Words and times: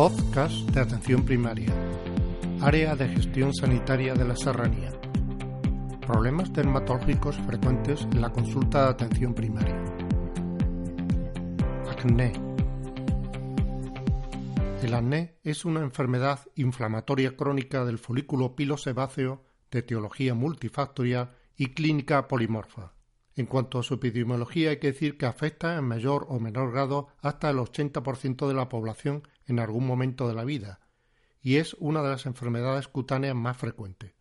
Podcast 0.00 0.70
de 0.70 0.80
Atención 0.80 1.26
Primaria. 1.26 1.70
Área 2.62 2.96
de 2.96 3.06
Gestión 3.06 3.52
Sanitaria 3.52 4.14
de 4.14 4.24
la 4.24 4.34
Serranía. 4.34 4.98
Problemas 6.00 6.50
dermatológicos 6.54 7.36
frecuentes 7.46 8.00
en 8.10 8.22
la 8.22 8.30
consulta 8.30 8.84
de 8.84 8.88
atención 8.92 9.34
primaria. 9.34 9.76
Acné. 11.90 12.32
El 14.82 14.94
acné 14.94 15.36
es 15.42 15.66
una 15.66 15.80
enfermedad 15.80 16.40
inflamatoria 16.54 17.36
crónica 17.36 17.84
del 17.84 17.98
folículo 17.98 18.56
pilosebáceo 18.56 19.44
de 19.70 19.80
etiología 19.80 20.32
multifactorial 20.32 21.32
y 21.58 21.74
clínica 21.74 22.26
polimorfa. 22.26 22.94
En 23.36 23.44
cuanto 23.44 23.78
a 23.78 23.82
su 23.82 23.94
epidemiología, 23.94 24.70
hay 24.70 24.78
que 24.78 24.92
decir 24.92 25.18
que 25.18 25.26
afecta 25.26 25.76
en 25.76 25.84
mayor 25.84 26.26
o 26.30 26.40
menor 26.40 26.72
grado 26.72 27.08
hasta 27.20 27.50
el 27.50 27.58
80% 27.58 28.48
de 28.48 28.54
la 28.54 28.70
población 28.70 29.22
en 29.50 29.58
algún 29.58 29.86
momento 29.86 30.28
de 30.28 30.34
la 30.34 30.44
vida, 30.44 30.80
y 31.42 31.56
es 31.56 31.74
una 31.78 32.02
de 32.02 32.10
las 32.10 32.26
enfermedades 32.26 32.88
cutáneas 32.88 33.34
más 33.34 33.56
frecuentes. 33.56 34.14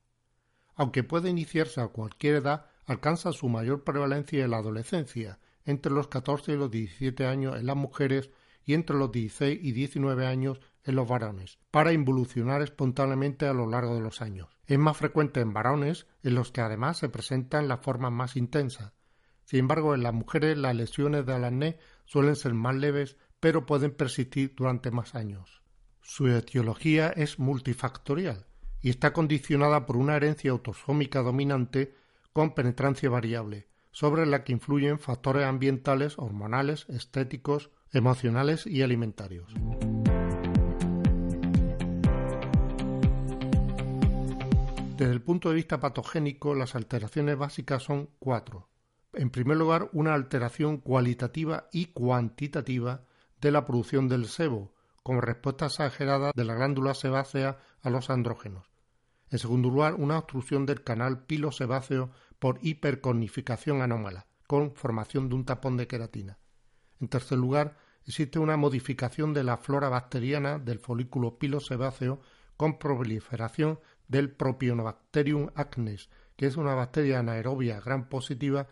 Aunque 0.75 1.03
puede 1.03 1.29
iniciarse 1.29 1.81
a 1.81 1.87
cualquier 1.87 2.35
edad, 2.35 2.65
alcanza 2.85 3.31
su 3.31 3.49
mayor 3.49 3.83
prevalencia 3.83 4.43
en 4.43 4.51
la 4.51 4.57
adolescencia, 4.57 5.39
entre 5.65 5.91
los 5.91 6.07
14 6.07 6.53
y 6.53 6.55
los 6.55 6.71
17 6.71 7.25
años 7.25 7.57
en 7.57 7.65
las 7.65 7.75
mujeres 7.75 8.31
y 8.65 8.73
entre 8.73 8.97
los 8.97 9.11
16 9.11 9.59
y 9.61 9.71
19 9.71 10.25
años 10.25 10.61
en 10.83 10.95
los 10.95 11.07
varones, 11.07 11.59
para 11.71 11.93
involucionar 11.93 12.61
espontáneamente 12.61 13.45
a 13.45 13.53
lo 13.53 13.67
largo 13.67 13.95
de 13.95 14.01
los 14.01 14.21
años. 14.21 14.49
Es 14.65 14.79
más 14.79 14.97
frecuente 14.97 15.41
en 15.41 15.53
varones, 15.53 16.07
en 16.23 16.35
los 16.35 16.51
que 16.51 16.61
además 16.61 16.97
se 16.97 17.09
presentan 17.09 17.67
las 17.67 17.81
formas 17.81 18.11
más 18.11 18.35
intensas, 18.35 18.93
sin 19.49 19.61
embargo, 19.61 19.95
en 19.95 20.03
las 20.03 20.13
mujeres 20.13 20.59
las 20.59 20.75
lesiones 20.75 21.25
de 21.25 21.33
acné 21.33 21.79
suelen 22.05 22.35
ser 22.35 22.53
más 22.53 22.75
leves, 22.75 23.17
pero 23.39 23.65
pueden 23.65 23.91
persistir 23.91 24.53
durante 24.55 24.91
más 24.91 25.15
años. 25.15 25.61
Su 26.01 26.27
etiología 26.27 27.09
es 27.09 27.39
multifactorial 27.39 28.45
y 28.81 28.89
está 28.89 29.13
condicionada 29.13 29.85
por 29.85 29.97
una 29.97 30.15
herencia 30.15 30.51
autosómica 30.51 31.21
dominante 31.21 31.93
con 32.33 32.53
penetrancia 32.53 33.09
variable, 33.09 33.67
sobre 33.91 34.25
la 34.25 34.43
que 34.43 34.53
influyen 34.53 34.99
factores 34.99 35.45
ambientales, 35.45 36.17
hormonales, 36.17 36.87
estéticos, 36.89 37.71
emocionales 37.91 38.65
y 38.65 38.81
alimentarios. 38.81 39.53
Desde 44.97 45.13
el 45.13 45.21
punto 45.21 45.49
de 45.49 45.55
vista 45.55 45.79
patogénico, 45.79 46.55
las 46.55 46.75
alteraciones 46.75 47.37
básicas 47.37 47.83
son 47.83 48.09
cuatro 48.19 48.69
en 49.13 49.29
primer 49.29 49.57
lugar, 49.57 49.89
una 49.93 50.13
alteración 50.13 50.77
cualitativa 50.77 51.67
y 51.71 51.87
cuantitativa 51.87 53.03
de 53.41 53.51
la 53.51 53.65
producción 53.65 54.07
del 54.07 54.27
sebo, 54.27 54.73
como 55.03 55.21
respuesta 55.21 55.65
exagerada 55.65 56.31
de 56.35 56.43
la 56.43 56.55
glándula 56.55 56.93
sebácea 56.93 57.57
a 57.81 57.89
los 57.89 58.09
andrógenos. 58.09 58.69
En 59.29 59.39
segundo 59.39 59.69
lugar, 59.69 59.95
una 59.95 60.17
obstrucción 60.17 60.65
del 60.65 60.83
canal 60.83 61.25
pilosebáceo 61.25 62.11
por 62.39 62.59
hiperconificación 62.61 63.81
anómala, 63.81 64.27
con 64.47 64.73
formación 64.75 65.29
de 65.29 65.35
un 65.35 65.45
tapón 65.45 65.77
de 65.77 65.87
queratina. 65.87 66.39
En 66.99 67.07
tercer 67.07 67.37
lugar, 67.37 67.77
existe 68.05 68.39
una 68.39 68.57
modificación 68.57 69.33
de 69.33 69.43
la 69.43 69.57
flora 69.57 69.89
bacteriana 69.89 70.57
del 70.57 70.79
folículo 70.79 71.37
pilosebáceo 71.37 72.19
con 72.57 72.79
proliferación 72.79 73.79
del 74.07 74.31
Propionobacterium 74.31 75.51
acnes, 75.55 76.09
que 76.35 76.47
es 76.47 76.57
una 76.57 76.73
bacteria 76.73 77.19
anaerobia 77.19 77.79
gran 77.79 78.09
positiva 78.09 78.67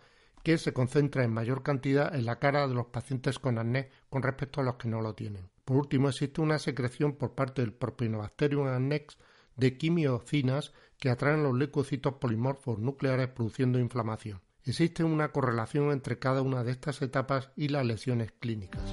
que 0.47 0.57
se 0.57 0.71
concentra 0.71 1.25
en 1.25 1.33
mayor 1.33 1.61
cantidad 1.61 2.15
en 2.15 2.23
la 2.23 2.39
cara 2.39 2.69
de 2.69 2.73
los 2.73 2.85
pacientes 2.85 3.37
con 3.37 3.57
acné 3.57 3.89
con 4.09 4.23
respecto 4.23 4.61
a 4.61 4.63
los 4.63 4.75
que 4.75 4.87
no 4.87 5.01
lo 5.01 5.13
tienen. 5.13 5.49
Por 5.65 5.75
último, 5.75 6.07
existe 6.07 6.39
una 6.39 6.57
secreción 6.57 7.17
por 7.17 7.35
parte 7.35 7.61
del 7.61 7.73
Propionobacterium 7.73 8.67
acnes 8.67 9.17
de 9.57 9.77
quimiocinas 9.77 10.71
que 10.99 11.09
atraen 11.09 11.43
los 11.43 11.53
leucocitos 11.53 12.13
polimorfos 12.13 12.79
nucleares 12.79 13.27
produciendo 13.27 13.77
inflamación. 13.77 14.39
Existe 14.63 15.03
una 15.03 15.33
correlación 15.33 15.91
entre 15.91 16.17
cada 16.17 16.41
una 16.41 16.63
de 16.63 16.71
estas 16.71 17.01
etapas 17.01 17.51
y 17.57 17.67
las 17.67 17.85
lesiones 17.85 18.31
clínicas. 18.31 18.83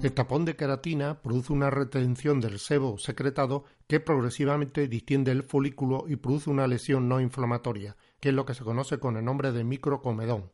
El 0.00 0.12
tapón 0.12 0.44
de 0.44 0.54
queratina 0.54 1.20
produce 1.20 1.52
una 1.52 1.70
retención 1.70 2.40
del 2.40 2.60
sebo 2.60 2.98
secretado 2.98 3.64
que 3.88 4.00
progresivamente 4.00 4.86
distiende 4.86 5.32
el 5.32 5.42
folículo 5.42 6.04
y 6.06 6.16
produce 6.16 6.50
una 6.50 6.66
lesión 6.66 7.08
no 7.08 7.20
inflamatoria, 7.20 7.96
que 8.20 8.28
es 8.28 8.34
lo 8.34 8.44
que 8.44 8.52
se 8.54 8.62
conoce 8.62 8.98
con 8.98 9.16
el 9.16 9.24
nombre 9.24 9.50
de 9.50 9.64
microcomedón, 9.64 10.52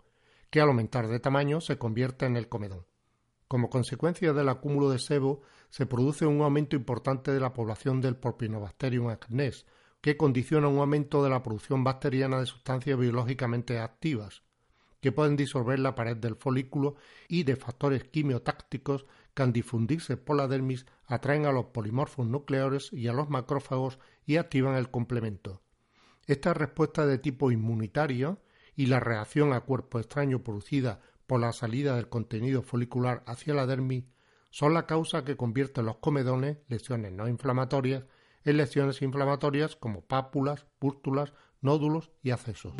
que 0.51 0.61
al 0.61 0.69
aumentar 0.69 1.09
de 1.09 1.19
tamaño 1.19 1.61
se 1.61 1.77
convierte 1.77 2.27
en 2.27 2.37
el 2.37 2.49
comedón. 2.49 2.87
Como 3.49 3.71
consecuencia 3.71 4.33
del 4.33 4.49
acúmulo 4.49 4.89
de 4.89 5.01
sebo, 5.01 5.43
se 5.69 5.85
produce 5.85 6.27
un 6.27 6.43
aumento 6.43 6.77
importante 6.77 7.33
de 7.33 7.41
la 7.41 7.53
población 7.53 8.01
del 8.01 8.17
Propionobacterium 8.17 9.09
acnes, 9.09 9.67
que 10.01 10.17
condiciona 10.17 10.69
un 10.69 10.79
aumento 10.79 11.25
de 11.25 11.31
la 11.31 11.43
producción 11.43 11.83
bacteriana 11.83 12.39
de 12.39 12.47
sustancias 12.47 12.97
biológicamente 12.97 13.81
activas, 13.81 14.43
que 15.01 15.11
pueden 15.11 15.35
disolver 15.35 15.81
la 15.81 15.97
pared 15.97 16.17
del 16.17 16.37
folículo 16.37 16.95
y 17.27 17.43
de 17.43 17.57
factores 17.57 18.05
quimiotácticos 18.05 19.07
que 19.35 19.43
al 19.43 19.53
difundirse 19.53 20.17
por 20.17 20.37
la 20.37 20.47
dermis 20.47 20.87
atraen 21.07 21.47
a 21.47 21.53
los 21.53 21.67
polimorfos 21.67 22.27
nucleares 22.27 22.93
y 22.93 23.09
a 23.09 23.13
los 23.13 23.29
macrófagos 23.29 23.99
y 24.27 24.37
activan 24.37 24.77
el 24.77 24.91
complemento. 24.91 25.63
Esta 26.27 26.55
respuesta 26.55 27.07
de 27.07 27.19
tipo 27.19 27.51
inmunitario 27.51 28.39
y 28.77 28.87
la 28.87 29.01
reacción 29.01 29.53
a 29.53 29.61
cuerpo 29.61 29.99
extraño 29.99 30.43
producida 30.43 31.01
por 31.27 31.41
la 31.41 31.53
salida 31.53 31.97
del 31.97 32.09
contenido 32.09 32.63
folicular 32.63 33.23
hacia 33.27 33.55
la 33.55 33.67
dermis 33.67 34.05
son 34.51 34.73
la 34.73 34.87
causa 34.87 35.25
que 35.25 35.37
convierte 35.37 35.83
los 35.83 35.97
comedones, 35.97 36.59
lesiones 36.69 37.13
no 37.13 37.29
inflamatorias, 37.29 38.05
en 38.45 38.57
lesiones 38.57 39.03
inflamatorias 39.03 39.75
como 39.75 40.03
pápulas, 40.03 40.67
pústulas, 40.79 41.33
nódulos 41.61 42.13
y 42.23 42.31
accesos. 42.31 42.75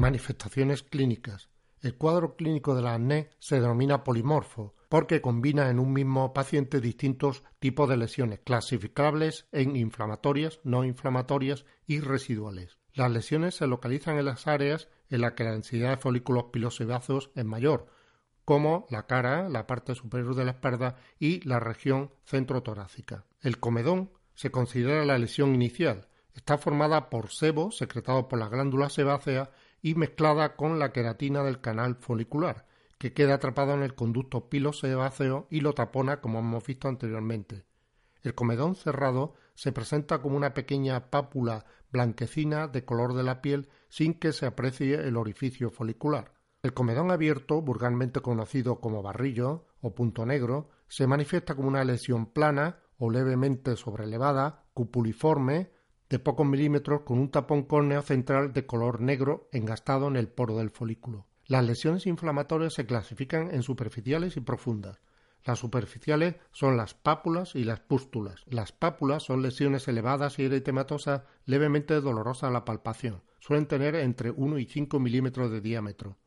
Manifestaciones 0.00 0.82
clínicas. 0.82 1.48
El 1.80 1.96
cuadro 1.96 2.36
clínico 2.36 2.74
de 2.74 2.82
la 2.82 2.94
acné 2.94 3.30
se 3.38 3.60
denomina 3.60 4.04
polimorfo 4.04 4.74
porque 4.88 5.20
combina 5.20 5.68
en 5.70 5.78
un 5.78 5.92
mismo 5.92 6.32
paciente 6.32 6.80
distintos 6.80 7.44
tipos 7.58 7.88
de 7.88 7.96
lesiones 7.96 8.40
clasificables 8.40 9.46
en 9.52 9.76
inflamatorias, 9.76 10.60
no 10.64 10.84
inflamatorias 10.84 11.66
y 11.86 12.00
residuales. 12.00 12.78
Las 12.94 13.10
lesiones 13.10 13.54
se 13.54 13.66
localizan 13.66 14.18
en 14.18 14.24
las 14.24 14.46
áreas 14.46 14.88
en 15.10 15.20
las 15.20 15.32
que 15.32 15.44
la 15.44 15.52
densidad 15.52 15.90
de 15.90 15.96
folículos 15.98 16.44
pilosebáceos 16.44 17.30
es 17.34 17.44
mayor, 17.44 17.86
como 18.44 18.86
la 18.88 19.06
cara, 19.06 19.48
la 19.48 19.66
parte 19.66 19.94
superior 19.94 20.34
de 20.34 20.46
la 20.46 20.52
espalda 20.52 20.96
y 21.18 21.46
la 21.46 21.60
región 21.60 22.10
centrotorácica. 22.24 23.26
El 23.40 23.60
comedón 23.60 24.10
se 24.34 24.50
considera 24.50 25.04
la 25.04 25.18
lesión 25.18 25.54
inicial. 25.54 26.08
Está 26.32 26.56
formada 26.56 27.10
por 27.10 27.30
sebo 27.30 27.70
secretado 27.70 28.26
por 28.26 28.38
la 28.38 28.48
glándula 28.48 28.88
sebácea 28.88 29.50
y 29.82 29.94
mezclada 29.94 30.56
con 30.56 30.78
la 30.78 30.92
queratina 30.92 31.42
del 31.42 31.60
canal 31.60 31.96
folicular, 31.96 32.66
que 32.98 33.12
queda 33.12 33.34
atrapado 33.34 33.74
en 33.74 33.82
el 33.82 33.94
conducto 33.94 34.48
pilosebáceo 34.48 35.46
y 35.50 35.60
lo 35.60 35.74
tapona 35.74 36.20
como 36.20 36.40
hemos 36.40 36.66
visto 36.66 36.88
anteriormente. 36.88 37.64
El 38.22 38.34
comedón 38.34 38.74
cerrado 38.74 39.34
se 39.54 39.72
presenta 39.72 40.20
como 40.20 40.36
una 40.36 40.54
pequeña 40.54 41.10
pápula 41.10 41.64
blanquecina 41.90 42.68
de 42.68 42.84
color 42.84 43.14
de 43.14 43.22
la 43.22 43.40
piel 43.40 43.68
sin 43.88 44.14
que 44.14 44.32
se 44.32 44.46
aprecie 44.46 44.94
el 44.94 45.16
orificio 45.16 45.70
folicular. 45.70 46.34
El 46.62 46.74
comedón 46.74 47.10
abierto, 47.10 47.62
vulgarmente 47.62 48.20
conocido 48.20 48.80
como 48.80 49.02
barrillo 49.02 49.66
o 49.80 49.94
punto 49.94 50.26
negro, 50.26 50.70
se 50.88 51.06
manifiesta 51.06 51.54
como 51.54 51.68
una 51.68 51.84
lesión 51.84 52.26
plana 52.26 52.80
o 52.98 53.10
levemente 53.10 53.76
sobrelevada, 53.76 54.64
cupuliforme, 54.74 55.70
de 56.08 56.18
pocos 56.18 56.46
milímetros 56.46 57.02
con 57.02 57.18
un 57.18 57.30
tapón 57.30 57.64
córneo 57.64 58.02
central 58.02 58.52
de 58.52 58.66
color 58.66 59.00
negro 59.00 59.48
engastado 59.52 60.08
en 60.08 60.16
el 60.16 60.28
poro 60.28 60.56
del 60.56 60.70
folículo. 60.70 61.26
Las 61.46 61.64
lesiones 61.64 62.06
inflamatorias 62.06 62.74
se 62.74 62.86
clasifican 62.86 63.54
en 63.54 63.62
superficiales 63.62 64.36
y 64.36 64.40
profundas. 64.40 65.00
Las 65.44 65.58
superficiales 65.58 66.36
son 66.52 66.76
las 66.76 66.94
pápulas 66.94 67.54
y 67.54 67.64
las 67.64 67.80
pústulas. 67.80 68.42
Las 68.46 68.72
pápulas 68.72 69.22
son 69.22 69.42
lesiones 69.42 69.88
elevadas 69.88 70.38
y 70.38 70.44
eritematosas 70.44 71.22
levemente 71.46 72.00
dolorosas 72.00 72.50
a 72.50 72.52
la 72.52 72.64
palpación. 72.64 73.22
Suelen 73.38 73.66
tener 73.66 73.94
entre 73.94 74.30
1 74.30 74.58
y 74.58 74.66
5 74.66 74.98
milímetros 75.00 75.50
de 75.50 75.60
diámetro. 75.60 76.18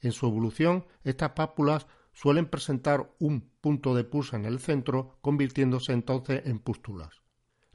En 0.00 0.12
su 0.12 0.26
evolución, 0.26 0.86
estas 1.04 1.30
pápulas 1.30 1.86
suelen 2.12 2.46
presentar 2.46 3.12
un 3.18 3.50
punto 3.60 3.94
de 3.94 4.04
pus 4.04 4.32
en 4.32 4.46
el 4.46 4.58
centro, 4.58 5.18
convirtiéndose 5.20 5.92
entonces 5.92 6.42
en 6.46 6.58
pústulas. 6.58 7.22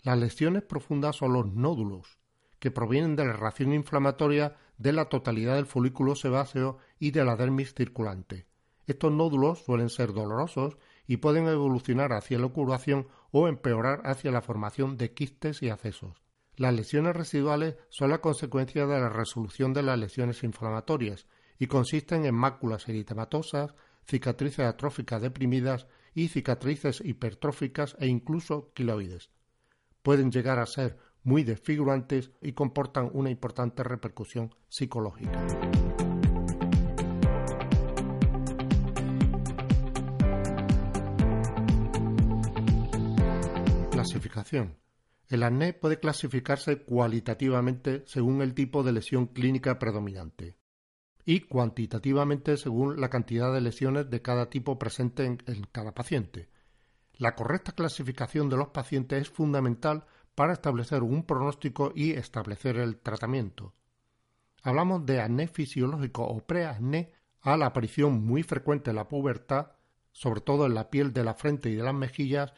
Las 0.03 0.17
lesiones 0.17 0.63
profundas 0.63 1.15
son 1.15 1.33
los 1.33 1.53
nódulos, 1.53 2.17
que 2.57 2.71
provienen 2.71 3.15
de 3.15 3.25
la 3.25 3.33
reacción 3.33 3.71
inflamatoria 3.73 4.55
de 4.79 4.93
la 4.93 5.05
totalidad 5.05 5.55
del 5.55 5.67
folículo 5.67 6.15
sebáceo 6.15 6.79
y 6.97 7.11
de 7.11 7.23
la 7.23 7.35
dermis 7.35 7.75
circulante. 7.75 8.47
Estos 8.87 9.11
nódulos 9.11 9.63
suelen 9.63 9.89
ser 9.89 10.11
dolorosos 10.11 10.77
y 11.05 11.17
pueden 11.17 11.47
evolucionar 11.47 12.13
hacia 12.13 12.39
la 12.39 12.47
oculación 12.47 13.07
o 13.31 13.47
empeorar 13.47 14.01
hacia 14.05 14.31
la 14.31 14.41
formación 14.41 14.97
de 14.97 15.13
quistes 15.13 15.61
y 15.61 15.69
accesos. 15.69 16.21
Las 16.55 16.73
lesiones 16.73 17.15
residuales 17.15 17.75
son 17.89 18.09
la 18.09 18.21
consecuencia 18.21 18.87
de 18.87 18.99
la 18.99 19.09
resolución 19.09 19.73
de 19.73 19.83
las 19.83 19.99
lesiones 19.99 20.43
inflamatorias 20.43 21.27
y 21.59 21.67
consisten 21.67 22.25
en 22.25 22.35
máculas 22.35 22.89
eritematosas, 22.89 23.75
cicatrices 24.07 24.65
atróficas 24.65 25.21
deprimidas 25.21 25.85
y 26.15 26.29
cicatrices 26.29 27.01
hipertróficas 27.05 27.95
e 27.99 28.07
incluso 28.07 28.71
quiloides. 28.73 29.29
Pueden 30.01 30.31
llegar 30.31 30.59
a 30.59 30.65
ser 30.65 30.97
muy 31.23 31.43
desfigurantes 31.43 32.31
y 32.41 32.53
comportan 32.53 33.09
una 33.13 33.29
importante 33.29 33.83
repercusión 33.83 34.53
psicológica. 34.67 35.45
Clasificación. 43.91 44.77
El 45.29 45.43
acné 45.43 45.73
puede 45.73 45.99
clasificarse 45.99 46.83
cualitativamente 46.83 48.03
según 48.05 48.41
el 48.41 48.53
tipo 48.53 48.83
de 48.83 48.91
lesión 48.91 49.27
clínica 49.27 49.79
predominante 49.79 50.57
y 51.25 51.41
cuantitativamente 51.41 52.57
según 52.57 52.99
la 52.99 53.09
cantidad 53.09 53.53
de 53.53 53.61
lesiones 53.61 54.09
de 54.09 54.21
cada 54.21 54.49
tipo 54.49 54.79
presente 54.79 55.25
en, 55.25 55.37
cada 55.71 55.93
paciente. 55.93 56.49
La 57.21 57.35
correcta 57.35 57.73
clasificación 57.73 58.49
de 58.49 58.57
los 58.57 58.69
pacientes 58.69 59.21
es 59.21 59.29
fundamental 59.29 60.07
para 60.33 60.53
establecer 60.53 61.03
un 61.03 61.21
pronóstico 61.21 61.91
y 61.93 62.13
establecer 62.13 62.77
el 62.77 62.97
tratamiento. 62.97 63.75
Hablamos 64.63 65.05
de 65.05 65.21
acné 65.21 65.47
fisiológico 65.47 66.23
o 66.23 66.39
preacné 66.39 67.11
a 67.41 67.57
la 67.57 67.67
aparición 67.67 68.25
muy 68.25 68.41
frecuente 68.41 68.89
en 68.89 68.95
la 68.95 69.07
pubertad, 69.07 69.73
sobre 70.11 70.41
todo 70.41 70.65
en 70.65 70.73
la 70.73 70.89
piel 70.89 71.13
de 71.13 71.23
la 71.23 71.35
frente 71.35 71.69
y 71.69 71.75
de 71.75 71.83
las 71.83 71.93
mejillas, 71.93 72.55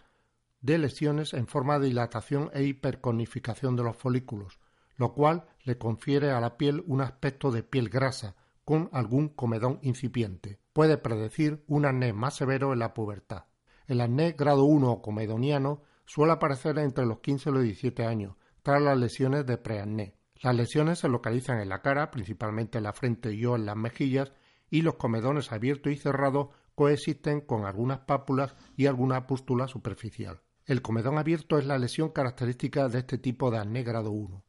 de 0.62 0.78
lesiones 0.78 1.34
en 1.34 1.48
forma 1.48 1.78
de 1.78 1.88
dilatación 1.88 2.50
e 2.54 2.64
hiperconificación 2.64 3.76
de 3.76 3.84
los 3.84 3.98
folículos, 3.98 4.62
lo 4.96 5.12
cual 5.12 5.44
le 5.66 5.78
confiere 5.78 6.32
a 6.32 6.40
la 6.40 6.56
piel 6.56 6.86
un 6.88 7.02
aspecto 7.02 7.52
de 7.52 7.64
piel 7.64 7.90
grasa, 7.90 8.38
con 8.64 8.90
algún 8.94 9.28
comedón 9.28 9.80
incipiente. 9.82 10.62
Puede 10.72 10.98
predecir 10.98 11.66
un 11.68 11.86
acné 11.86 12.14
más 12.14 12.36
severo 12.36 12.72
en 12.72 12.80
la 12.80 12.94
pubertad. 12.94 13.44
El 13.88 14.02
acné 14.02 14.32
grado 14.32 14.64
1 14.64 14.92
o 14.92 15.02
comedoniano 15.02 15.82
suele 16.06 16.34
aparecer 16.34 16.78
entre 16.80 17.06
los 17.06 17.20
15 17.20 17.50
y 17.50 17.54
los 17.54 17.64
17 17.64 18.06
años, 18.06 18.36
tras 18.62 18.82
las 18.82 18.98
lesiones 18.98 19.46
de 19.46 19.58
preacné. 19.58 20.16
Las 20.42 20.56
lesiones 20.56 21.00
se 21.00 21.10
localizan 21.10 21.60
en 21.60 21.70
la 21.70 21.82
cara, 21.82 22.12
principalmente 22.12 22.78
en 22.78 22.86
la 22.86 22.94
frente 22.94 23.34
y 23.34 23.46
o 23.46 23.56
en 23.56 23.66
las 23.66 23.76
mejillas, 23.76 24.32
y 24.70 24.82
los 24.82 24.96
comedones 24.96 25.52
abiertos 25.52 25.92
y 25.92 25.98
cerrados 25.98 26.48
coexisten 26.76 27.42
con 27.42 27.66
algunas 27.66 28.00
pápulas 28.00 28.56
y 28.76 28.88
alguna 28.88 29.28
pústula 29.28 29.68
superficial. 29.68 30.42
El 30.66 30.82
comedón 30.82 31.18
abierto 31.18 31.58
es 31.58 31.66
la 31.66 31.78
lesión 31.78 32.10
característica 32.10 32.88
de 32.88 33.00
este 33.00 33.18
tipo 33.18 33.52
de 33.52 33.58
acné 33.58 33.84
grado 33.84 34.12
1. 34.12 34.44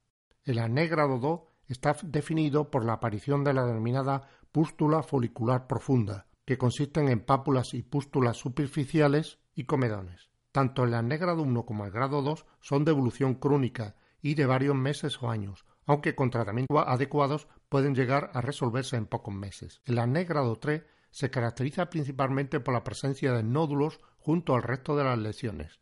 El 0.44 0.58
acné 0.60 0.86
grado 0.86 1.18
2 1.18 1.40
está 1.66 1.96
definido 2.04 2.70
por 2.70 2.84
la 2.84 2.94
aparición 2.94 3.42
de 3.42 3.52
la 3.52 3.64
denominada 3.64 4.28
pústula 4.52 5.02
folicular 5.02 5.66
profunda, 5.66 6.26
que 6.44 6.58
consisten 6.58 7.08
en 7.08 7.20
pápulas 7.20 7.74
y 7.74 7.82
pústulas 7.82 8.36
superficiales 8.36 9.38
y 9.54 9.64
comedones. 9.64 10.30
Tanto 10.52 10.84
el 10.84 10.94
acné 10.94 11.16
grado 11.16 11.42
1 11.42 11.64
como 11.64 11.84
el 11.84 11.90
grado 11.90 12.22
2 12.22 12.46
son 12.60 12.84
de 12.84 12.92
evolución 12.92 13.34
crónica 13.34 13.96
y 14.22 14.34
de 14.34 14.46
varios 14.46 14.76
meses 14.76 15.22
o 15.22 15.30
años, 15.30 15.64
aunque 15.86 16.14
con 16.14 16.30
tratamientos 16.30 16.84
adecuados 16.86 17.48
pueden 17.68 17.94
llegar 17.94 18.30
a 18.34 18.40
resolverse 18.40 18.96
en 18.96 19.06
pocos 19.06 19.34
meses. 19.34 19.80
El 19.84 19.98
acné 19.98 20.24
grado 20.24 20.56
3 20.56 20.82
se 21.10 21.30
caracteriza 21.30 21.90
principalmente 21.90 22.60
por 22.60 22.74
la 22.74 22.84
presencia 22.84 23.32
de 23.32 23.42
nódulos 23.42 24.00
junto 24.18 24.54
al 24.54 24.62
resto 24.62 24.96
de 24.96 25.04
las 25.04 25.18
lesiones. 25.18 25.80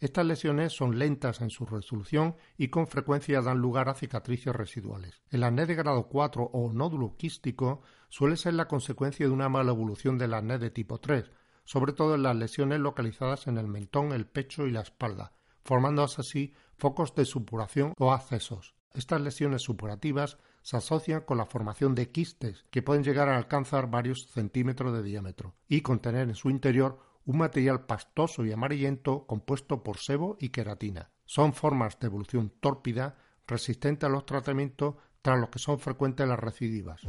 Estas 0.00 0.24
lesiones 0.24 0.72
son 0.72 0.98
lentas 0.98 1.42
en 1.42 1.50
su 1.50 1.66
resolución 1.66 2.34
y 2.56 2.68
con 2.68 2.86
frecuencia 2.86 3.42
dan 3.42 3.58
lugar 3.58 3.90
a 3.90 3.94
cicatrices 3.94 4.56
residuales. 4.56 5.20
El 5.28 5.44
acné 5.44 5.66
de 5.66 5.74
grado 5.74 6.08
4 6.08 6.42
o 6.42 6.72
nódulo 6.72 7.18
quístico 7.18 7.82
suele 8.08 8.38
ser 8.38 8.54
la 8.54 8.66
consecuencia 8.66 9.26
de 9.26 9.32
una 9.32 9.50
mala 9.50 9.72
evolución 9.72 10.16
del 10.16 10.32
acné 10.32 10.58
de 10.58 10.70
tipo 10.70 11.00
3, 11.00 11.30
sobre 11.64 11.92
todo 11.92 12.14
en 12.14 12.22
las 12.22 12.34
lesiones 12.34 12.80
localizadas 12.80 13.46
en 13.46 13.58
el 13.58 13.68
mentón, 13.68 14.12
el 14.12 14.26
pecho 14.26 14.66
y 14.66 14.70
la 14.70 14.80
espalda, 14.80 15.34
formándose 15.64 16.22
así 16.22 16.54
focos 16.78 17.14
de 17.14 17.26
supuración 17.26 17.92
o 17.98 18.12
accesos. 18.12 18.74
Estas 18.94 19.20
lesiones 19.20 19.60
supurativas 19.60 20.38
se 20.62 20.78
asocian 20.78 21.20
con 21.20 21.36
la 21.36 21.44
formación 21.44 21.94
de 21.94 22.10
quistes 22.10 22.64
que 22.70 22.80
pueden 22.80 23.04
llegar 23.04 23.28
a 23.28 23.36
alcanzar 23.36 23.90
varios 23.90 24.28
centímetros 24.28 24.94
de 24.94 25.02
diámetro 25.02 25.54
y 25.68 25.82
contener 25.82 26.30
en 26.30 26.34
su 26.34 26.48
interior 26.48 27.09
un 27.30 27.38
material 27.38 27.86
pastoso 27.86 28.44
y 28.44 28.50
amarillento 28.50 29.24
compuesto 29.24 29.84
por 29.84 29.98
sebo 29.98 30.36
y 30.40 30.48
queratina. 30.48 31.12
Son 31.24 31.52
formas 31.52 31.96
de 32.00 32.08
evolución 32.08 32.52
tórpida 32.58 33.18
resistentes 33.46 34.08
a 34.08 34.10
los 34.10 34.26
tratamientos 34.26 34.96
tras 35.22 35.38
los 35.38 35.48
que 35.48 35.60
son 35.60 35.78
frecuentes 35.78 36.26
las 36.26 36.40
recidivas. 36.40 37.02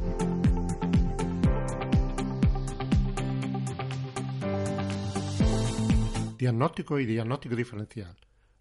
Diagnóstico 6.38 7.00
y 7.00 7.06
diagnóstico 7.06 7.56
diferencial. 7.56 8.16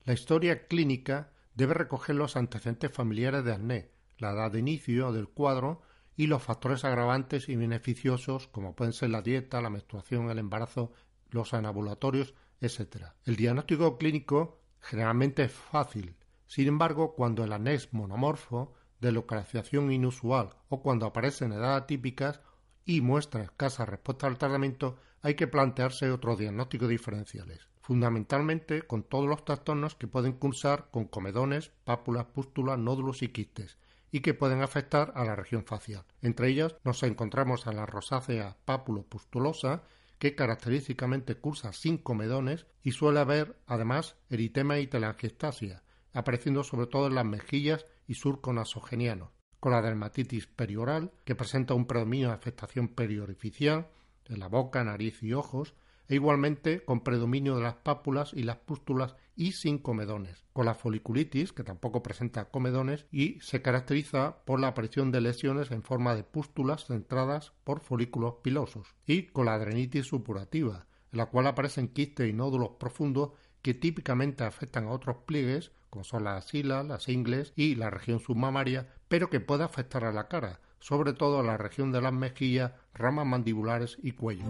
La 0.05 0.13
historia 0.13 0.65
clínica 0.65 1.31
debe 1.53 1.75
recoger 1.75 2.15
los 2.15 2.37
antecedentes 2.37 2.91
familiares 2.91 3.43
de 3.43 3.53
acné, 3.53 3.91
la 4.17 4.31
edad 4.31 4.51
de 4.51 4.57
inicio 4.57 5.11
del 5.11 5.29
cuadro 5.29 5.83
y 6.15 6.25
los 6.25 6.41
factores 6.41 6.85
agravantes 6.85 7.49
y 7.49 7.55
beneficiosos 7.55 8.47
como 8.47 8.75
pueden 8.75 8.93
ser 8.93 9.11
la 9.11 9.21
dieta, 9.21 9.61
la 9.61 9.69
menstruación, 9.69 10.31
el 10.31 10.39
embarazo, 10.39 10.91
los 11.31 11.53
anabulatorios, 11.53 12.33
etc. 12.59 13.07
El 13.25 13.35
diagnóstico 13.35 13.97
clínico 13.97 14.61
generalmente 14.79 15.43
es 15.43 15.51
fácil. 15.51 16.15
Sin 16.47 16.67
embargo, 16.67 17.15
cuando 17.15 17.43
el 17.43 17.53
anés 17.53 17.89
monomorfo, 17.91 18.73
de 19.01 19.11
localización 19.11 19.91
inusual 19.91 20.51
o 20.69 20.81
cuando 20.81 21.07
aparecen 21.07 21.51
edades 21.51 21.83
atípicas 21.83 22.39
y 22.85 23.01
muestra 23.01 23.43
escasa 23.43 23.85
respuesta 23.85 24.27
al 24.27 24.37
tratamiento, 24.37 24.97
hay 25.21 25.35
que 25.35 25.47
plantearse 25.47 26.11
otros 26.11 26.37
diagnósticos 26.37 26.87
diferenciales, 26.87 27.67
fundamentalmente 27.81 28.83
con 28.83 29.03
todos 29.03 29.27
los 29.27 29.43
trastornos 29.43 29.95
que 29.95 30.07
pueden 30.07 30.33
cursar 30.33 30.89
con 30.91 31.05
comedones, 31.05 31.71
pápulas, 31.83 32.25
pústulas, 32.25 32.77
nódulos 32.77 33.21
y 33.23 33.29
quistes, 33.29 33.77
y 34.11 34.21
que 34.21 34.33
pueden 34.33 34.61
afectar 34.61 35.11
a 35.15 35.23
la 35.25 35.35
región 35.35 35.65
facial. 35.65 36.05
Entre 36.21 36.49
ellas 36.49 36.75
nos 36.83 37.01
encontramos 37.03 37.67
a 37.67 37.73
la 37.73 37.85
rosácea 37.85 38.57
pápulo 38.65 39.03
pustulosa, 39.03 39.83
que 40.21 40.35
característicamente 40.35 41.33
cursa 41.33 41.73
sin 41.73 41.97
comedones 41.97 42.67
y 42.83 42.91
suele 42.91 43.19
haber 43.19 43.57
además 43.65 44.17
eritema 44.29 44.77
y 44.77 44.85
telangiectasia, 44.85 45.81
apareciendo 46.13 46.63
sobre 46.63 46.85
todo 46.85 47.07
en 47.07 47.15
las 47.15 47.25
mejillas 47.25 47.87
y 48.05 48.13
surco 48.13 48.53
nasogeniano, 48.53 49.31
con 49.59 49.71
la 49.71 49.81
dermatitis 49.81 50.45
perioral, 50.45 51.11
que 51.25 51.33
presenta 51.33 51.73
un 51.73 51.87
predominio 51.87 52.27
de 52.27 52.35
afectación 52.35 52.89
periorificial 52.89 53.87
en 54.25 54.39
la 54.39 54.47
boca, 54.47 54.83
nariz 54.83 55.23
y 55.23 55.33
ojos, 55.33 55.73
e 56.11 56.15
igualmente 56.15 56.83
con 56.83 57.05
predominio 57.05 57.55
de 57.55 57.63
las 57.63 57.75
pápulas 57.75 58.33
y 58.33 58.43
las 58.43 58.57
pústulas 58.57 59.15
y 59.33 59.53
sin 59.53 59.77
comedones, 59.77 60.43
con 60.51 60.65
la 60.65 60.73
foliculitis, 60.73 61.53
que 61.53 61.63
tampoco 61.63 62.03
presenta 62.03 62.49
comedones 62.51 63.05
y 63.13 63.39
se 63.39 63.61
caracteriza 63.61 64.43
por 64.43 64.59
la 64.59 64.67
aparición 64.67 65.11
de 65.11 65.21
lesiones 65.21 65.71
en 65.71 65.83
forma 65.83 66.13
de 66.13 66.25
pústulas 66.25 66.85
centradas 66.85 67.53
por 67.63 67.79
folículos 67.79 68.35
pilosos, 68.43 68.93
y 69.05 69.27
con 69.27 69.45
la 69.45 69.53
adrenitis 69.53 70.05
supurativa, 70.05 70.85
en 71.13 71.17
la 71.17 71.27
cual 71.27 71.47
aparecen 71.47 71.87
quistes 71.87 72.29
y 72.29 72.33
nódulos 72.33 72.71
profundos 72.77 73.31
que 73.61 73.73
típicamente 73.73 74.43
afectan 74.43 74.87
a 74.87 74.91
otros 74.91 75.15
pliegues, 75.25 75.71
como 75.89 76.03
son 76.03 76.25
las 76.25 76.43
axilas, 76.43 76.85
las 76.85 77.07
ingles 77.07 77.53
y 77.55 77.75
la 77.75 77.89
región 77.89 78.19
submamaria, 78.19 78.93
pero 79.07 79.29
que 79.29 79.39
puede 79.39 79.63
afectar 79.63 80.03
a 80.03 80.11
la 80.11 80.27
cara, 80.27 80.59
sobre 80.79 81.13
todo 81.13 81.39
a 81.39 81.43
la 81.43 81.55
región 81.55 81.93
de 81.93 82.01
las 82.01 82.11
mejillas, 82.11 82.73
ramas 82.93 83.27
mandibulares 83.27 83.97
y 84.03 84.11
cuello. 84.11 84.43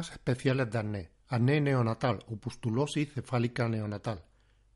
Especiales 0.00 0.70
de 0.70 0.78
acné, 0.78 1.10
acné 1.28 1.60
neonatal 1.60 2.20
o 2.28 2.36
pustulosis 2.36 3.12
cefálica 3.12 3.68
neonatal. 3.68 4.24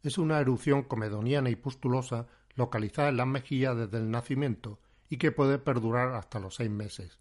Es 0.02 0.18
una 0.18 0.40
erupción 0.40 0.82
comedoniana 0.82 1.50
y 1.50 1.56
pustulosa 1.56 2.26
localizada 2.54 3.08
en 3.08 3.16
las 3.16 3.26
mejillas 3.26 3.76
desde 3.76 3.98
el 3.98 4.10
nacimiento 4.10 4.80
y 5.08 5.16
que 5.16 5.32
puede 5.32 5.58
perdurar 5.58 6.14
hasta 6.14 6.40
los 6.40 6.56
seis 6.56 6.70
meses, 6.70 7.18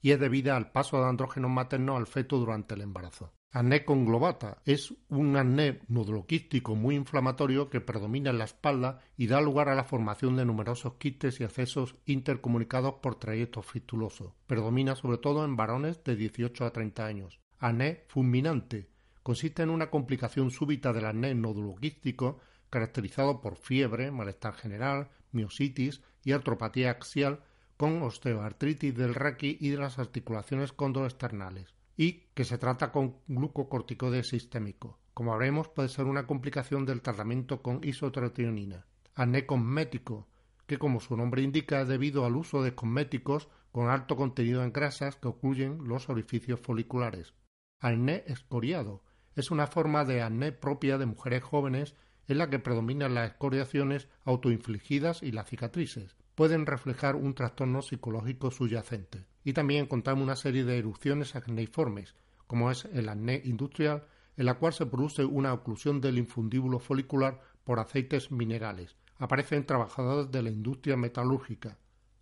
y 0.00 0.12
es 0.12 0.20
debida 0.20 0.56
al 0.56 0.70
paso 0.70 0.98
de 0.98 1.08
andrógenos 1.08 1.50
maternos 1.50 1.96
al 1.96 2.06
feto 2.06 2.38
durante 2.38 2.74
el 2.74 2.82
embarazo. 2.82 3.32
Acné 3.50 3.86
conglobata 3.86 4.60
es 4.66 4.94
un 5.08 5.34
acné 5.36 5.80
noduloquístico 5.88 6.74
muy 6.74 6.96
inflamatorio 6.96 7.70
que 7.70 7.80
predomina 7.80 8.28
en 8.28 8.38
la 8.38 8.44
espalda 8.44 9.00
y 9.16 9.26
da 9.26 9.40
lugar 9.40 9.70
a 9.70 9.74
la 9.74 9.84
formación 9.84 10.36
de 10.36 10.44
numerosos 10.44 10.94
quistes 10.94 11.40
y 11.40 11.44
accesos 11.44 11.96
intercomunicados 12.04 12.96
por 13.02 13.14
trayectos 13.14 13.64
fistulosos. 13.64 14.34
Predomina 14.46 14.94
sobre 14.96 15.16
todo 15.16 15.46
en 15.46 15.56
varones 15.56 16.04
de 16.04 16.14
18 16.16 16.66
a 16.66 16.72
30 16.72 17.06
años. 17.06 17.40
Acné 17.58 18.04
fulminante 18.08 18.90
consiste 19.22 19.62
en 19.62 19.70
una 19.70 19.90
complicación 19.90 20.50
súbita 20.50 20.92
del 20.92 21.06
acné 21.06 21.34
noduloquístico 21.34 22.40
caracterizado 22.70 23.40
por 23.40 23.56
fiebre, 23.56 24.10
malestar 24.10 24.54
general, 24.54 25.08
miositis 25.32 26.02
y 26.22 26.32
artropatía 26.32 26.90
axial 26.90 27.40
con 27.78 28.02
osteoartritis 28.02 28.94
del 28.94 29.14
raqui 29.14 29.56
y 29.60 29.70
de 29.70 29.78
las 29.78 30.00
articulaciones 30.00 30.72
condroesternales 30.72 31.72
y 31.96 32.24
que 32.34 32.44
se 32.44 32.58
trata 32.58 32.90
con 32.92 33.16
glucocorticoide 33.28 34.24
sistémico. 34.24 34.98
Como 35.14 35.36
veremos, 35.38 35.68
puede 35.68 35.88
ser 35.88 36.06
una 36.06 36.26
complicación 36.26 36.84
del 36.84 37.02
tratamiento 37.02 37.62
con 37.62 37.80
isotrotionina. 37.82 38.84
Acné 39.14 39.46
cosmético, 39.46 40.28
que 40.66 40.76
como 40.78 41.00
su 41.00 41.16
nombre 41.16 41.42
indica 41.42 41.80
es 41.80 41.88
debido 41.88 42.24
al 42.24 42.36
uso 42.36 42.62
de 42.62 42.74
cosméticos 42.74 43.48
con 43.70 43.88
alto 43.88 44.16
contenido 44.16 44.64
en 44.64 44.72
grasas 44.72 45.14
que 45.14 45.28
ocluyen 45.28 45.78
los 45.86 46.08
orificios 46.08 46.60
foliculares. 46.60 47.32
Acné 47.78 48.24
escoriado 48.26 49.04
es 49.36 49.52
una 49.52 49.68
forma 49.68 50.04
de 50.04 50.22
acné 50.22 50.50
propia 50.50 50.98
de 50.98 51.06
mujeres 51.06 51.44
jóvenes 51.44 51.94
en 52.26 52.38
la 52.38 52.50
que 52.50 52.58
predominan 52.58 53.14
las 53.14 53.30
escoriaciones 53.30 54.08
autoinfligidas 54.24 55.22
y 55.22 55.30
las 55.30 55.48
cicatrices. 55.48 56.16
Pueden 56.38 56.66
reflejar 56.66 57.16
un 57.16 57.34
trastorno 57.34 57.82
psicológico 57.82 58.52
subyacente. 58.52 59.24
Y 59.42 59.54
también 59.54 59.86
encontramos 59.86 60.22
una 60.22 60.36
serie 60.36 60.62
de 60.62 60.78
erupciones 60.78 61.34
acneiformes, 61.34 62.14
como 62.46 62.70
es 62.70 62.84
el 62.84 63.08
acné 63.08 63.42
industrial, 63.44 64.06
en 64.36 64.46
la 64.46 64.54
cual 64.54 64.72
se 64.72 64.86
produce 64.86 65.24
una 65.24 65.52
oclusión 65.52 66.00
del 66.00 66.16
infundíbulo 66.16 66.78
folicular 66.78 67.40
por 67.64 67.80
aceites 67.80 68.30
minerales. 68.30 68.94
Aparecen 69.16 69.66
trabajadores 69.66 70.30
de 70.30 70.42
la 70.44 70.50
industria 70.50 70.96
metalúrgica. 70.96 71.76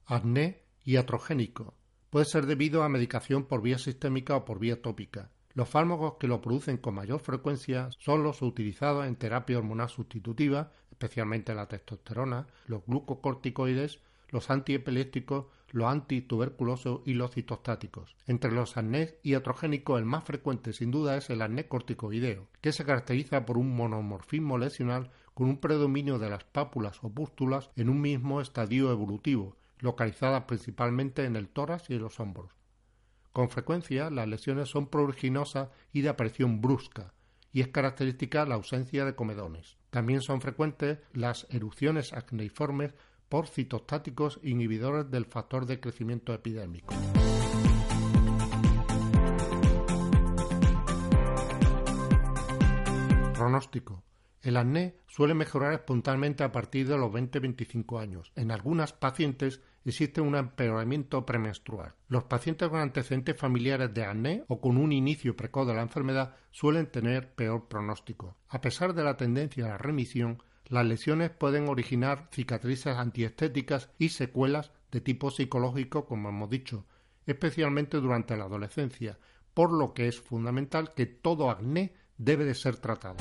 Acné 0.07 0.63
iatrogénico. 0.87 1.75
Puede 2.09 2.25
ser 2.25 2.47
debido 2.47 2.85
a 2.85 2.89
medicación 2.89 3.45
por 3.45 3.61
vía 3.61 3.77
sistémica 3.77 4.35
o 4.35 4.47
por 4.47 4.59
vía 4.59 4.81
tópica. 4.81 5.31
Los 5.53 5.69
fármacos 5.69 6.15
que 6.19 6.27
lo 6.27 6.41
producen 6.41 6.79
con 6.79 6.95
mayor 6.95 7.21
frecuencia 7.21 7.91
son 7.99 8.23
los 8.23 8.41
utilizados 8.41 9.07
en 9.07 9.17
terapia 9.17 9.59
hormonal 9.59 9.91
sustitutiva, 9.91 10.73
especialmente 10.91 11.55
la 11.55 11.69
testosterona, 11.69 12.47
los 12.67 12.83
glucocorticoides, 12.87 14.01
los 14.29 14.51
antiepilépticos, 14.51 15.47
los 15.71 15.89
antituberculosos 15.89 17.01
y 17.05 17.15
los 17.15 17.33
citostáticos. 17.33 18.17
Entre 18.27 18.53
los 18.53 18.77
acnés 18.77 19.17
iatrogénicos 19.23 19.99
el 19.99 20.05
más 20.05 20.25
frecuente 20.25 20.73
sin 20.73 20.91
duda 20.91 21.17
es 21.17 21.31
el 21.31 21.43
acné 21.43 21.69
corticoideo, 21.69 22.49
que 22.61 22.73
se 22.73 22.85
caracteriza 22.85 23.45
por 23.45 23.59
un 23.59 23.77
monomorfismo 23.77 24.59
lesional 24.59 25.11
con 25.35 25.49
un 25.49 25.59
predominio 25.59 26.19
de 26.19 26.31
las 26.31 26.45
pápulas 26.45 26.99
o 27.03 27.11
pústulas 27.11 27.71
en 27.77 27.89
un 27.89 28.01
mismo 28.01 28.41
estadio 28.41 28.91
evolutivo, 28.91 29.57
localizadas 29.79 30.45
principalmente 30.45 31.25
en 31.25 31.37
el 31.37 31.49
tórax 31.49 31.91
y 31.91 31.95
en 31.95 32.03
los 32.03 32.21
hombros. 32.21 32.53
Con 33.33 33.51
frecuencia, 33.51 34.09
las 34.09 34.27
lesiones 34.27 34.71
son 34.71 34.87
pruriginosas 34.87 35.69
y 35.93 36.01
de 36.01 36.09
aparición 36.09 36.63
brusca, 36.63 37.13
y 37.53 37.61
es 37.61 37.69
característica 37.69 38.47
la 38.47 38.55
ausencia 38.55 39.05
de 39.05 39.15
comedones. 39.15 39.77
También 39.91 40.23
son 40.23 40.41
frecuentes 40.41 40.99
las 41.13 41.47
erupciones 41.51 42.13
acneiformes 42.13 42.95
por 43.29 43.47
citostáticos 43.47 44.39
inhibidores 44.43 45.11
del 45.11 45.25
factor 45.25 45.67
de 45.67 45.81
crecimiento 45.81 46.33
epidémico. 46.33 46.95
Pronóstico. 53.35 54.03
El 54.43 54.57
acné 54.57 54.97
suele 55.07 55.35
mejorar 55.35 55.73
espontáneamente 55.73 56.45
a 56.45 56.53
partir 56.53 56.89
de 56.89 56.97
los 56.97 57.11
20-25 57.11 58.01
años. 58.01 58.33
En 58.37 58.51
algunas 58.51 58.93
pacientes 58.93 59.61
existe 59.91 60.21
un 60.21 60.35
empeoramiento 60.35 61.25
premenstrual. 61.25 61.95
Los 62.09 62.25
pacientes 62.25 62.69
con 62.69 62.81
antecedentes 62.81 63.37
familiares 63.37 63.95
de 63.95 64.05
acné 64.05 64.45
o 64.49 64.61
con 64.61 64.77
un 64.77 64.93
inicio 64.93 65.37
precoz 65.37 65.67
de 65.67 65.75
la 65.75 65.83
enfermedad 65.83 66.35
suelen 66.51 66.87
tener 66.87 67.35
peor 67.35 67.69
pronóstico. 67.69 68.37
A 68.49 68.61
pesar 68.61 68.95
de 68.95 69.05
la 69.05 69.17
tendencia 69.17 69.67
a 69.67 69.69
la 69.69 69.79
remisión, 69.79 70.43
las 70.67 70.85
lesiones 70.85 71.31
pueden 71.31 71.69
originar 71.69 72.29
cicatrices 72.33 72.97
antiestéticas 72.97 73.91
y 73.99 74.09
secuelas 74.09 74.73
de 74.91 75.01
tipo 75.01 75.31
psicológico, 75.31 76.07
como 76.07 76.29
hemos 76.29 76.51
dicho, 76.51 76.85
especialmente 77.27 77.99
durante 77.99 78.37
la 78.37 78.45
adolescencia, 78.45 79.19
por 79.55 79.73
lo 79.73 79.95
que 79.95 80.09
es 80.09 80.21
fundamental 80.21 80.95
que 80.95 81.07
todo 81.07 81.51
acné 81.51 81.95
debe 82.19 82.45
de 82.45 82.55
ser 82.55 82.77
tratado. 82.77 83.17